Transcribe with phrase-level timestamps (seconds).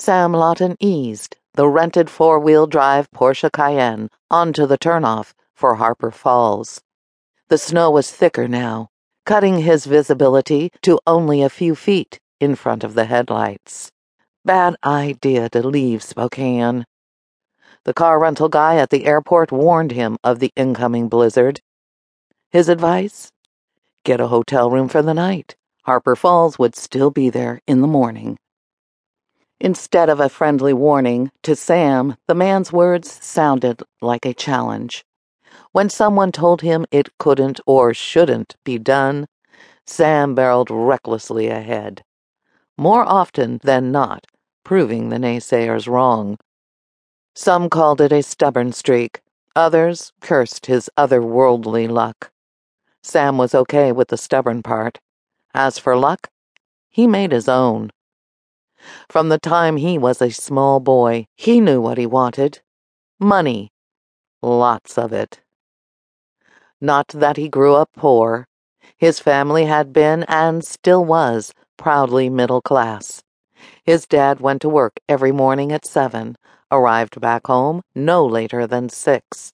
[0.00, 6.80] Sam Lawton eased the rented four-wheel drive Porsche Cayenne onto the turnoff for Harper Falls.
[7.48, 8.88] The snow was thicker now,
[9.26, 13.92] cutting his visibility to only a few feet in front of the headlights.
[14.42, 16.86] Bad idea to leave Spokane.
[17.84, 21.60] The car rental guy at the airport warned him of the incoming blizzard.
[22.50, 23.32] His advice?
[24.04, 25.56] Get a hotel room for the night.
[25.82, 28.38] Harper Falls would still be there in the morning.
[29.60, 35.04] Instead of a friendly warning, to Sam, the man's words sounded like a challenge.
[35.72, 39.26] When someone told him it couldn't or shouldn't be done,
[39.84, 42.02] Sam barreled recklessly ahead.
[42.78, 44.26] More often than not,
[44.64, 46.38] proving the naysayers wrong.
[47.34, 49.20] Some called it a stubborn streak,
[49.54, 52.30] others cursed his otherworldly luck.
[53.02, 55.00] Sam was okay with the stubborn part.
[55.52, 56.30] As for luck,
[56.88, 57.90] he made his own.
[59.08, 62.60] From the time he was a small boy, he knew what he wanted
[63.18, 63.70] money.
[64.42, 65.40] Lots of it.
[66.80, 68.46] Not that he grew up poor.
[68.96, 73.22] His family had been, and still was, proudly middle class.
[73.84, 76.36] His dad went to work every morning at seven,
[76.70, 79.52] arrived back home no later than six.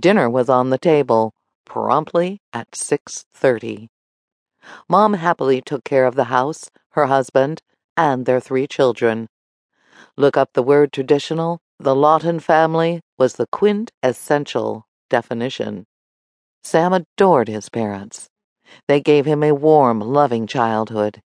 [0.00, 1.32] Dinner was on the table,
[1.64, 3.88] promptly at six thirty.
[4.88, 7.62] Mom happily took care of the house, her husband,
[7.96, 9.28] and their three children.
[10.16, 15.86] Look up the word traditional, the Lawton family was the quintessential definition.
[16.62, 18.28] Sam adored his parents.
[18.88, 21.20] They gave him a warm, loving childhood.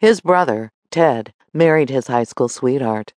[0.00, 3.12] His brother, Ted, married his high school sweetheart.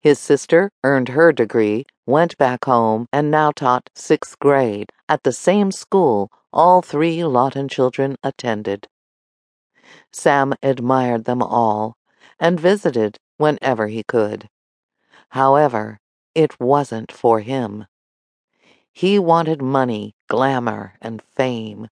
[0.00, 5.32] His sister earned her degree, went back home, and now taught sixth grade at the
[5.32, 8.88] same school all three Lawton children attended.
[10.12, 11.96] Sam admired them all
[12.40, 14.48] and visited whenever he could.
[15.30, 16.00] However,
[16.34, 17.86] it wasn't for him.
[18.92, 21.88] He wanted money, glamour, and fame.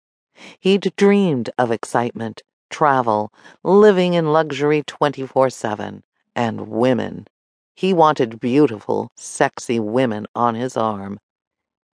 [0.59, 3.33] He'd dreamed of excitement, travel,
[3.63, 6.03] living in luxury 24 7,
[6.35, 7.27] and women.
[7.75, 11.21] He wanted beautiful, sexy women on his arm,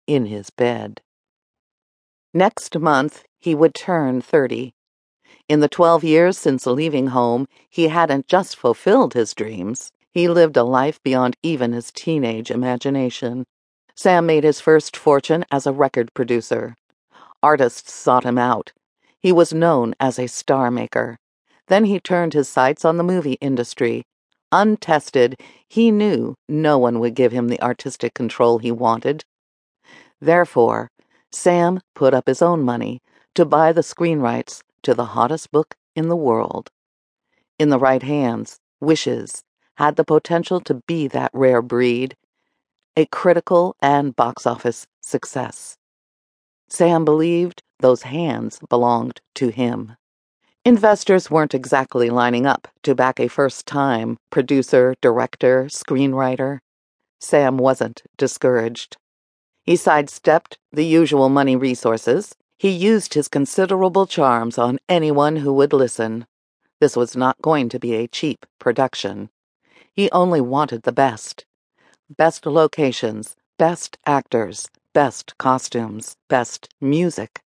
[0.06, 1.00] in his bed.
[2.32, 4.72] Next month, he would turn 30.
[5.52, 10.56] In the 12 years since leaving home, he hadn't just fulfilled his dreams, he lived
[10.56, 13.44] a life beyond even his teenage imagination.
[13.94, 16.74] Sam made his first fortune as a record producer.
[17.42, 18.72] Artists sought him out.
[19.20, 21.18] He was known as a star maker.
[21.68, 24.04] Then he turned his sights on the movie industry.
[24.52, 25.38] Untested,
[25.68, 29.22] he knew no one would give him the artistic control he wanted.
[30.18, 30.88] Therefore,
[31.30, 33.02] Sam put up his own money
[33.34, 36.70] to buy the screen rights to the hottest book in the world.
[37.58, 39.42] In the right hands, Wishes
[39.76, 42.16] had the potential to be that rare breed,
[42.96, 45.76] a critical and box office success.
[46.68, 49.96] Sam believed those hands belonged to him.
[50.64, 56.58] Investors weren't exactly lining up to back a first time producer, director, screenwriter.
[57.20, 58.96] Sam wasn't discouraged.
[59.64, 65.72] He sidestepped the usual money resources he used his considerable charms on anyone who would
[65.72, 66.24] listen.
[66.80, 69.30] This was not going to be a cheap production.
[69.92, 71.44] He only wanted the best.
[72.08, 77.42] Best locations, best actors, best costumes, best music.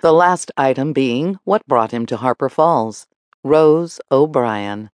[0.00, 3.06] The last item being what brought him to Harper Falls
[3.44, 4.90] Rose O'Brien.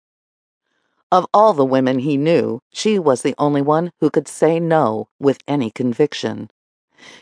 [1.10, 5.08] Of all the women he knew, she was the only one who could say no
[5.20, 6.48] with any conviction.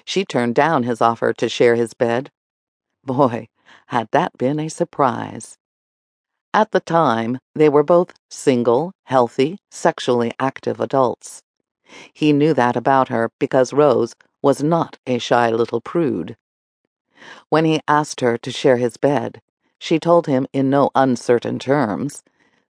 [0.05, 2.31] She turned down his offer to share his bed.
[3.05, 3.49] Boy,
[3.87, 5.57] had that been a surprise.
[6.53, 11.43] At the time, they were both single, healthy, sexually active adults.
[12.13, 16.37] He knew that about her because Rose was not a shy little prude.
[17.49, 19.41] When he asked her to share his bed,
[19.79, 22.23] she told him in no uncertain terms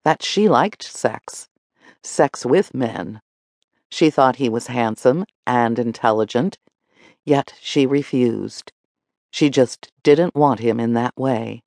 [0.03, 1.49] that she liked sex,
[2.03, 3.21] sex with men.
[3.89, 6.57] She thought he was handsome and intelligent
[7.25, 8.71] Yet she refused.
[9.31, 11.61] She just didn't want him in that way.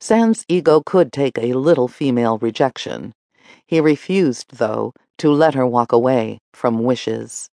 [0.00, 3.12] Sam's ego could take a little female rejection.
[3.66, 7.48] He refused, though, to let her walk away from wishes.